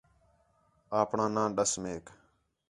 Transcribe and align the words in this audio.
آپݨاں 0.99 1.29
ناں 1.35 1.49
ݙَس 1.55 1.71
میک 1.81 2.05